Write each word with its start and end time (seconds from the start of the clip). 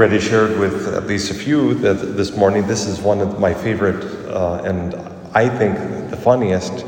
already 0.00 0.18
shared 0.18 0.58
with 0.58 0.88
at 0.94 1.06
least 1.06 1.30
a 1.30 1.34
few 1.34 1.74
that 1.74 1.92
this 1.92 2.34
morning, 2.34 2.66
this 2.66 2.86
is 2.86 3.02
one 3.02 3.20
of 3.20 3.38
my 3.38 3.52
favorite 3.52 4.02
uh, 4.28 4.62
and 4.64 4.94
I 5.34 5.46
think 5.46 6.08
the 6.08 6.16
funniest 6.16 6.86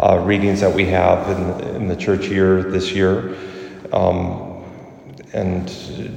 uh, 0.00 0.22
readings 0.24 0.62
that 0.62 0.74
we 0.74 0.86
have 0.86 1.28
in, 1.38 1.76
in 1.76 1.88
the 1.88 1.94
church 1.94 2.28
year 2.28 2.62
this 2.62 2.92
year. 2.92 3.36
Um, 3.92 4.64
and 5.34 5.68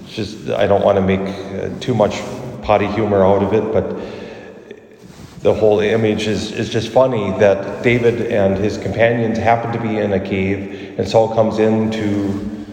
just, 0.08 0.50
I 0.52 0.66
don't 0.66 0.82
want 0.82 0.96
to 0.96 1.02
make 1.02 1.20
uh, 1.20 1.78
too 1.82 1.94
much 1.94 2.22
potty 2.62 2.88
humor 2.88 3.22
out 3.26 3.44
of 3.44 3.54
it, 3.54 3.74
but 3.74 5.42
the 5.42 5.54
whole 5.54 5.82
image 5.82 6.26
is, 6.26 6.54
is 6.54 6.70
just 6.70 6.88
funny 6.88 7.32
that 7.40 7.84
David 7.84 8.32
and 8.32 8.58
his 8.58 8.78
companions 8.78 9.38
happen 9.38 9.74
to 9.74 9.82
be 9.82 9.98
in 9.98 10.14
a 10.14 10.20
cave, 10.22 10.98
and 10.98 11.06
Saul 11.06 11.36
comes 11.36 11.60
in 11.60 11.92
to, 11.92 12.66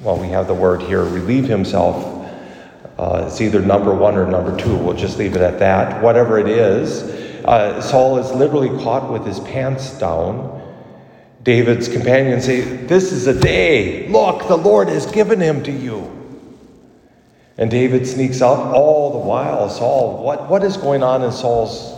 well, 0.00 0.18
we 0.18 0.28
have 0.28 0.48
the 0.48 0.52
word 0.52 0.82
here, 0.82 1.02
relieve 1.02 1.48
himself. 1.48 2.13
Uh, 2.98 3.24
it's 3.26 3.40
either 3.40 3.60
number 3.60 3.92
one 3.92 4.16
or 4.16 4.26
number 4.26 4.56
two. 4.56 4.76
We'll 4.76 4.96
just 4.96 5.18
leave 5.18 5.34
it 5.34 5.42
at 5.42 5.58
that. 5.58 6.02
Whatever 6.02 6.38
it 6.38 6.48
is, 6.48 7.02
uh, 7.44 7.80
Saul 7.80 8.18
is 8.18 8.30
literally 8.32 8.70
caught 8.82 9.10
with 9.10 9.26
his 9.26 9.40
pants 9.40 9.98
down. 9.98 10.62
David's 11.42 11.88
companions 11.88 12.44
say, 12.44 12.60
This 12.60 13.12
is 13.12 13.26
a 13.26 13.38
day. 13.38 14.08
Look, 14.08 14.46
the 14.48 14.56
Lord 14.56 14.88
has 14.88 15.06
given 15.06 15.40
him 15.40 15.62
to 15.64 15.72
you. 15.72 16.10
And 17.58 17.70
David 17.70 18.06
sneaks 18.06 18.40
up 18.40 18.58
all 18.58 19.12
the 19.12 19.18
while. 19.18 19.68
Saul, 19.68 20.22
what, 20.24 20.48
what 20.48 20.64
is 20.64 20.76
going 20.76 21.02
on 21.02 21.22
in 21.22 21.30
Saul's 21.30 21.92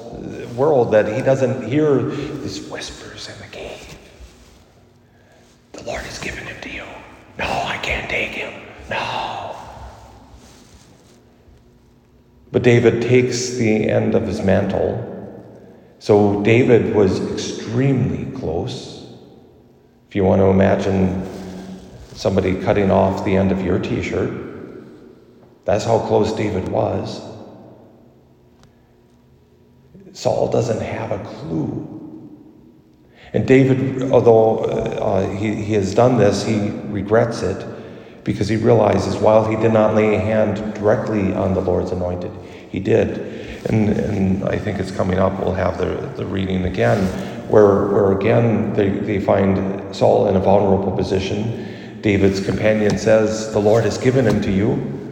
world 0.55 0.93
that 0.93 1.15
he 1.15 1.23
doesn't 1.23 1.69
hear 1.69 2.02
these 2.02 2.60
whispers 2.69 3.29
in 3.29 3.38
the 3.38 3.47
cave? 3.47 3.97
The 5.73 5.83
Lord 5.85 6.02
has 6.02 6.19
given 6.19 6.45
him 6.47 6.60
to 6.63 6.71
you. 6.71 6.85
No, 7.38 7.47
I 7.47 7.79
can't 7.83 8.10
take 8.10 8.30
him. 8.30 8.52
No. 8.91 9.55
But 12.56 12.62
David 12.62 13.02
takes 13.02 13.51
the 13.51 13.91
end 13.91 14.15
of 14.15 14.27
his 14.27 14.41
mantle. 14.41 14.96
So 15.99 16.43
David 16.43 16.95
was 16.95 17.21
extremely 17.30 18.35
close. 18.35 19.13
If 20.09 20.16
you 20.16 20.24
want 20.24 20.40
to 20.40 20.46
imagine 20.46 21.29
somebody 22.15 22.59
cutting 22.63 22.90
off 22.90 23.26
the 23.26 23.37
end 23.37 23.52
of 23.52 23.60
your 23.63 23.79
t 23.79 24.01
shirt, 24.01 24.32
that's 25.66 25.85
how 25.85 25.98
close 25.98 26.32
David 26.32 26.66
was. 26.68 27.21
Saul 30.15 30.51
doesn't 30.51 30.80
have 30.80 31.13
a 31.13 31.23
clue. 31.23 32.41
And 33.35 33.46
David, 33.46 34.10
although 34.10 34.60
uh, 34.60 35.29
he, 35.29 35.57
he 35.57 35.74
has 35.74 35.95
done 35.95 36.16
this, 36.16 36.43
he 36.43 36.70
regrets 36.87 37.43
it 37.43 37.76
because 38.27 38.49
he 38.49 38.57
realizes 38.57 39.16
while 39.16 39.49
he 39.49 39.57
did 39.57 39.73
not 39.73 39.95
lay 39.95 40.16
a 40.16 40.19
hand 40.19 40.74
directly 40.74 41.32
on 41.32 41.55
the 41.55 41.60
Lord's 41.60 41.93
anointed, 41.93 42.32
he 42.71 42.80
did. 42.80 43.65
And, 43.66 43.88
and 43.88 44.45
I 44.45 44.59
think 44.59 44.80
it's 44.80 44.91
coming 44.91 45.19
up, 45.19 45.38
we'll 45.41 45.55
have 45.55 45.79
the, 45.79 46.13
the 46.16 46.27
reading 46.27 46.65
again, 46.65 47.07
where, 47.49 47.87
where 47.87 48.13
again 48.19 48.74
they, 48.74 48.91
they 48.91 49.21
find 49.21 49.95
Saul 49.95 50.29
in 50.29 50.37
a 50.37 50.41
vulnerable 50.41 50.95
position. 50.95 52.01
David's 52.01 52.45
companion 52.45 52.99
says, 52.99 53.52
The 53.52 53.60
Lord 53.60 53.85
has 53.85 53.97
given 53.97 54.27
him 54.27 54.43
to 54.43 54.51
you. 54.51 55.05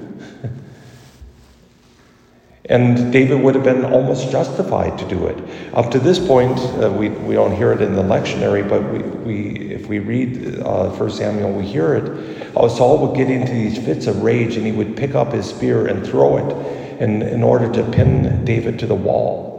And 2.66 3.12
David 3.12 3.42
would 3.42 3.54
have 3.54 3.64
been 3.64 3.84
almost 3.84 4.30
justified 4.30 4.98
to 4.98 5.06
do 5.06 5.26
it. 5.26 5.36
Up 5.74 5.90
to 5.90 5.98
this 5.98 6.18
point, 6.18 6.58
uh, 6.58 6.90
we, 6.90 7.10
we 7.10 7.34
don't 7.34 7.54
hear 7.54 7.72
it 7.72 7.82
in 7.82 7.94
the 7.94 8.02
lectionary, 8.02 8.66
but 8.66 8.82
we, 8.90 8.98
we, 9.00 9.74
if 9.74 9.86
we 9.86 9.98
read 9.98 10.60
uh, 10.60 10.88
1 10.88 11.10
Samuel, 11.10 11.52
we 11.52 11.66
hear 11.66 11.94
it. 11.94 12.54
How 12.54 12.68
Saul 12.68 13.06
would 13.06 13.16
get 13.16 13.30
into 13.30 13.52
these 13.52 13.76
fits 13.76 14.06
of 14.06 14.22
rage 14.22 14.56
and 14.56 14.64
he 14.64 14.72
would 14.72 14.96
pick 14.96 15.14
up 15.14 15.32
his 15.32 15.46
spear 15.46 15.88
and 15.88 16.06
throw 16.06 16.38
it 16.38 17.02
in, 17.02 17.20
in 17.20 17.42
order 17.42 17.70
to 17.70 17.82
pin 17.90 18.46
David 18.46 18.78
to 18.78 18.86
the 18.86 18.94
wall. 18.94 19.52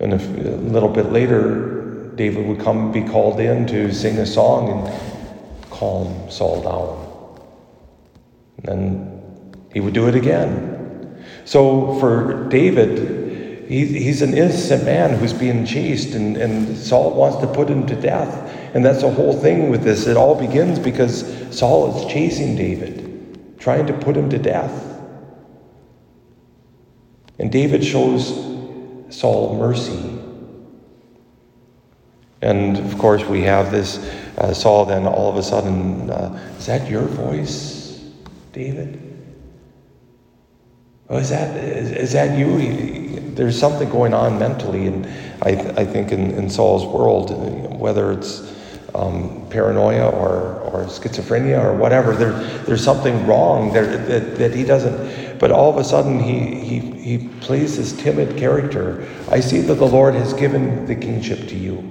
And 0.00 0.14
if, 0.14 0.26
a 0.26 0.56
little 0.56 0.88
bit 0.88 1.12
later, 1.12 2.10
David 2.16 2.44
would 2.48 2.60
come 2.60 2.90
be 2.90 3.04
called 3.04 3.38
in 3.38 3.66
to 3.68 3.92
sing 3.92 4.18
a 4.18 4.26
song 4.26 4.68
and 4.68 5.70
calm 5.70 6.28
Saul 6.28 6.62
down. 6.62 7.04
And 8.64 8.66
then 8.66 9.54
he 9.72 9.78
would 9.78 9.94
do 9.94 10.08
it 10.08 10.16
again. 10.16 10.73
So 11.44 11.98
for 12.00 12.48
David, 12.48 13.68
he, 13.68 13.86
he's 13.86 14.22
an 14.22 14.34
innocent 14.34 14.84
man 14.84 15.18
who's 15.18 15.32
being 15.32 15.64
chased, 15.64 16.14
and, 16.14 16.36
and 16.36 16.76
Saul 16.76 17.14
wants 17.14 17.38
to 17.38 17.46
put 17.46 17.68
him 17.68 17.86
to 17.86 17.96
death. 17.96 18.50
And 18.74 18.84
that's 18.84 19.00
the 19.00 19.10
whole 19.10 19.32
thing 19.32 19.70
with 19.70 19.82
this. 19.82 20.06
It 20.06 20.16
all 20.16 20.34
begins 20.34 20.78
because 20.78 21.56
Saul 21.56 21.96
is 21.96 22.12
chasing 22.12 22.56
David, 22.56 23.56
trying 23.58 23.86
to 23.86 23.92
put 23.92 24.16
him 24.16 24.28
to 24.30 24.38
death. 24.38 25.00
And 27.38 27.50
David 27.50 27.84
shows 27.84 28.28
Saul 29.08 29.56
mercy. 29.58 30.20
And 32.42 32.76
of 32.76 32.98
course, 32.98 33.24
we 33.24 33.42
have 33.42 33.70
this 33.70 33.98
uh, 34.36 34.52
Saul 34.52 34.84
then 34.84 35.06
all 35.06 35.30
of 35.30 35.36
a 35.36 35.42
sudden, 35.42 36.10
uh, 36.10 36.38
is 36.58 36.66
that 36.66 36.90
your 36.90 37.04
voice, 37.04 37.98
David? 38.52 39.13
Oh, 41.08 41.18
is 41.18 41.30
that 41.30 41.56
is, 41.56 41.90
is 41.90 42.12
that 42.12 42.38
you? 42.38 43.20
There's 43.34 43.58
something 43.58 43.90
going 43.90 44.14
on 44.14 44.38
mentally, 44.38 44.86
and 44.86 45.06
I, 45.42 45.50
I 45.76 45.84
think 45.84 46.12
in, 46.12 46.30
in 46.32 46.48
Saul's 46.48 46.86
world, 46.86 47.78
whether 47.78 48.12
it's 48.12 48.54
um, 48.94 49.46
paranoia 49.50 50.08
or, 50.08 50.60
or 50.60 50.84
schizophrenia 50.84 51.62
or 51.62 51.74
whatever, 51.76 52.14
there, 52.14 52.32
there's 52.64 52.82
something 52.82 53.26
wrong 53.26 53.72
there 53.72 53.96
that, 53.96 54.36
that 54.36 54.54
he 54.54 54.64
doesn't. 54.64 55.38
But 55.38 55.50
all 55.50 55.68
of 55.68 55.76
a 55.78 55.84
sudden, 55.84 56.20
he, 56.20 56.54
he, 56.60 56.78
he 56.78 57.28
plays 57.40 57.76
this 57.76 57.92
timid 57.92 58.38
character. 58.38 59.06
I 59.30 59.40
see 59.40 59.60
that 59.62 59.74
the 59.74 59.86
Lord 59.86 60.14
has 60.14 60.32
given 60.32 60.86
the 60.86 60.94
kingship 60.94 61.48
to 61.48 61.56
you. 61.56 61.90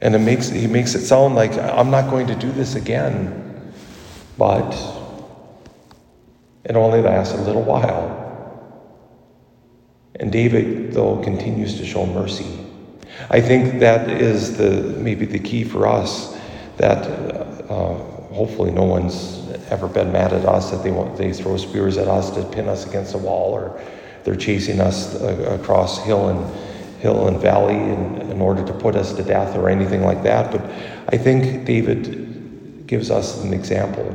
And 0.00 0.14
it 0.14 0.20
makes, 0.20 0.48
he 0.48 0.66
makes 0.68 0.94
it 0.94 1.04
sound 1.04 1.34
like 1.34 1.52
I'm 1.58 1.90
not 1.90 2.10
going 2.10 2.28
to 2.28 2.36
do 2.36 2.52
this 2.52 2.76
again. 2.76 3.72
But 4.38 4.70
it 6.66 6.74
only 6.74 7.00
lasts 7.00 7.32
a 7.32 7.40
little 7.42 7.62
while. 7.62 8.24
And 10.16 10.32
David, 10.32 10.92
though, 10.92 11.22
continues 11.22 11.76
to 11.78 11.86
show 11.86 12.04
mercy. 12.06 12.66
I 13.30 13.40
think 13.40 13.78
that 13.80 14.10
is 14.10 14.56
the 14.56 14.82
maybe 14.98 15.26
the 15.26 15.38
key 15.38 15.62
for 15.62 15.86
us. 15.86 16.36
That 16.78 17.06
uh, 17.70 17.94
hopefully 18.34 18.72
no 18.72 18.82
one's 18.82 19.48
ever 19.70 19.86
been 19.86 20.12
mad 20.12 20.32
at 20.32 20.44
us 20.44 20.70
that 20.72 20.82
they 20.82 20.90
want 20.90 21.16
they 21.16 21.32
throw 21.32 21.56
spears 21.56 21.96
at 21.98 22.08
us 22.08 22.30
to 22.30 22.42
pin 22.44 22.68
us 22.68 22.84
against 22.84 23.14
a 23.14 23.18
wall, 23.18 23.52
or 23.52 23.80
they're 24.24 24.34
chasing 24.34 24.80
us 24.80 25.14
uh, 25.14 25.58
across 25.60 26.02
hill 26.04 26.28
and 26.30 27.00
hill 27.00 27.28
and 27.28 27.40
valley 27.40 27.76
in, 27.76 28.30
in 28.30 28.40
order 28.40 28.64
to 28.66 28.72
put 28.72 28.96
us 28.96 29.12
to 29.12 29.22
death 29.22 29.54
or 29.54 29.68
anything 29.68 30.02
like 30.02 30.22
that. 30.24 30.50
But 30.50 30.62
I 31.10 31.16
think 31.16 31.64
David 31.64 32.86
gives 32.88 33.10
us 33.10 33.42
an 33.44 33.54
example, 33.54 34.08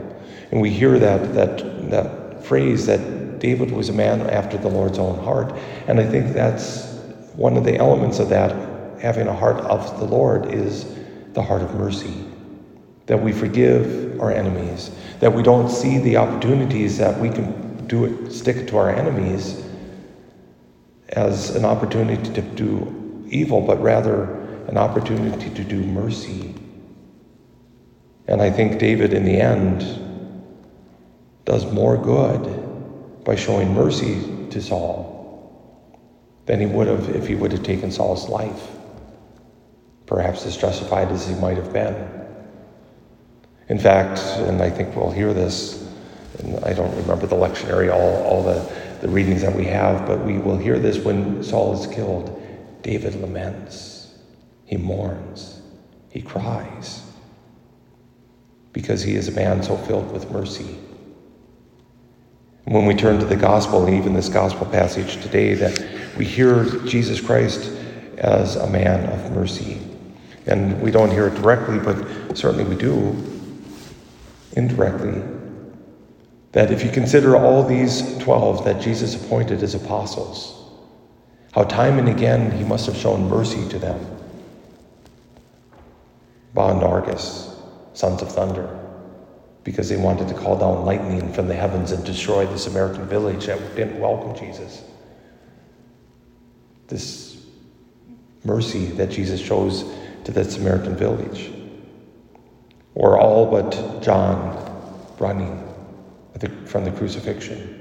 and 0.51 0.59
we 0.59 0.69
hear 0.69 0.99
that 0.99 1.33
that 1.33 1.89
that 1.89 2.20
phrase 2.43 2.85
that 2.85 3.39
David 3.39 3.71
was 3.71 3.89
a 3.89 3.93
man 3.93 4.21
after 4.21 4.57
the 4.57 4.69
Lord's 4.69 4.99
own 4.99 5.17
heart. 5.23 5.53
And 5.87 5.99
I 5.99 6.05
think 6.05 6.33
that's 6.33 6.85
one 7.35 7.57
of 7.57 7.63
the 7.63 7.77
elements 7.77 8.19
of 8.19 8.29
that, 8.29 9.01
having 9.01 9.27
a 9.27 9.35
heart 9.35 9.57
of 9.61 9.99
the 9.99 10.05
Lord, 10.05 10.53
is 10.53 10.85
the 11.33 11.41
heart 11.41 11.61
of 11.61 11.73
mercy. 11.75 12.13
That 13.07 13.21
we 13.21 13.31
forgive 13.31 14.21
our 14.21 14.31
enemies, 14.31 14.91
that 15.19 15.33
we 15.33 15.43
don't 15.43 15.69
see 15.69 15.97
the 15.97 16.17
opportunities 16.17 16.97
that 16.99 17.19
we 17.19 17.29
can 17.29 17.87
do 17.87 18.05
it, 18.05 18.31
stick 18.31 18.67
to 18.67 18.77
our 18.77 18.89
enemies 18.89 19.65
as 21.09 21.55
an 21.55 21.65
opportunity 21.65 22.31
to 22.33 22.41
do 22.41 23.25
evil, 23.29 23.61
but 23.61 23.81
rather 23.81 24.39
an 24.67 24.77
opportunity 24.77 25.49
to 25.49 25.63
do 25.63 25.83
mercy. 25.83 26.53
And 28.27 28.41
I 28.41 28.49
think 28.49 28.79
David, 28.79 29.13
in 29.13 29.25
the 29.25 29.41
end, 29.41 30.10
does 31.51 31.69
more 31.69 31.97
good 31.97 33.25
by 33.25 33.35
showing 33.35 33.73
mercy 33.73 34.47
to 34.51 34.61
Saul 34.61 35.11
than 36.45 36.61
he 36.61 36.65
would 36.65 36.87
have 36.87 37.09
if 37.09 37.27
he 37.27 37.35
would 37.35 37.51
have 37.51 37.61
taken 37.61 37.91
Saul's 37.91 38.29
life, 38.29 38.69
perhaps 40.05 40.45
as 40.45 40.55
justified 40.55 41.09
as 41.09 41.27
he 41.27 41.35
might 41.35 41.57
have 41.57 41.73
been. 41.73 41.93
In 43.67 43.77
fact, 43.77 44.21
and 44.47 44.61
I 44.61 44.69
think 44.69 44.95
we'll 44.95 45.11
hear 45.11 45.33
this, 45.33 45.93
and 46.39 46.63
I 46.63 46.71
don't 46.71 46.95
remember 46.95 47.27
the 47.27 47.35
lectionary, 47.35 47.93
all, 47.93 48.23
all 48.23 48.43
the, 48.43 48.65
the 49.01 49.09
readings 49.09 49.41
that 49.41 49.53
we 49.53 49.65
have, 49.65 50.07
but 50.07 50.23
we 50.23 50.37
will 50.37 50.57
hear 50.57 50.79
this 50.79 50.99
when 50.99 51.43
Saul 51.43 51.77
is 51.77 51.85
killed. 51.85 52.41
David 52.81 53.15
laments, 53.15 54.17
he 54.63 54.77
mourns, 54.77 55.61
he 56.11 56.21
cries, 56.21 57.03
because 58.71 59.01
he 59.01 59.15
is 59.15 59.27
a 59.27 59.33
man 59.33 59.61
so 59.61 59.75
filled 59.75 60.13
with 60.13 60.31
mercy. 60.31 60.77
When 62.65 62.85
we 62.85 62.93
turn 62.93 63.19
to 63.19 63.25
the 63.25 63.35
gospel, 63.35 63.85
and 63.85 63.95
even 63.95 64.13
this 64.13 64.29
gospel 64.29 64.67
passage 64.67 65.21
today, 65.21 65.55
that 65.55 65.83
we 66.17 66.25
hear 66.25 66.65
Jesus 66.85 67.19
Christ 67.19 67.71
as 68.17 68.55
a 68.55 68.67
man 68.67 69.09
of 69.09 69.31
mercy. 69.31 69.81
And 70.45 70.79
we 70.81 70.91
don't 70.91 71.11
hear 71.11 71.27
it 71.27 71.35
directly, 71.35 71.79
but 71.79 72.37
certainly 72.37 72.63
we 72.63 72.75
do 72.75 73.15
indirectly. 74.53 75.21
That 76.51 76.71
if 76.71 76.83
you 76.83 76.91
consider 76.91 77.35
all 77.35 77.63
these 77.63 78.17
12 78.19 78.65
that 78.65 78.81
Jesus 78.81 79.15
appointed 79.15 79.63
as 79.63 79.73
apostles, 79.73 80.57
how 81.53 81.63
time 81.63 81.97
and 81.97 82.09
again 82.09 82.51
he 82.51 82.63
must 82.63 82.85
have 82.85 82.95
shown 82.95 83.27
mercy 83.27 83.67
to 83.69 83.79
them. 83.79 83.99
Boanerges, 86.53 87.55
sons 87.93 88.21
of 88.21 88.31
thunder, 88.31 88.77
because 89.63 89.89
they 89.89 89.97
wanted 89.97 90.27
to 90.27 90.33
call 90.33 90.57
down 90.57 90.85
lightning 90.85 91.31
from 91.33 91.47
the 91.47 91.53
heavens 91.53 91.91
and 91.91 92.03
destroy 92.03 92.45
the 92.45 92.57
Samaritan 92.57 93.07
village 93.07 93.45
that 93.45 93.59
didn't 93.75 93.99
welcome 93.99 94.35
Jesus. 94.35 94.83
This 96.87 97.45
mercy 98.43 98.85
that 98.85 99.09
Jesus 99.09 99.39
shows 99.39 99.85
to 100.23 100.31
that 100.31 100.51
Samaritan 100.51 100.95
village. 100.95 101.51
Or 102.95 103.19
all 103.19 103.49
but 103.49 104.01
John 104.01 104.57
running 105.19 105.67
from 106.65 106.83
the 106.83 106.91
crucifixion. 106.91 107.77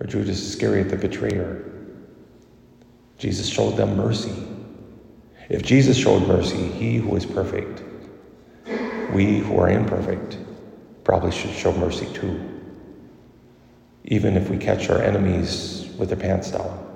Or 0.00 0.06
Judas 0.06 0.40
Iscariot, 0.42 0.90
the 0.90 0.96
betrayer. 0.96 1.64
Jesus 3.16 3.48
showed 3.48 3.76
them 3.76 3.96
mercy. 3.96 4.34
If 5.48 5.62
Jesus 5.62 5.96
showed 5.96 6.28
mercy, 6.28 6.68
he 6.68 6.96
who 6.96 7.16
is 7.16 7.24
perfect, 7.24 7.82
we 9.12 9.38
who 9.38 9.58
are 9.58 9.70
imperfect, 9.70 10.38
probably 11.04 11.30
should 11.30 11.52
show 11.52 11.72
mercy 11.72 12.06
too. 12.12 12.40
Even 14.04 14.36
if 14.36 14.50
we 14.50 14.56
catch 14.56 14.90
our 14.90 15.02
enemies 15.02 15.88
with 15.98 16.08
their 16.08 16.18
pants 16.18 16.50
down. 16.50 16.87